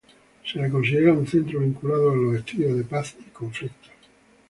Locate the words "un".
1.13-1.27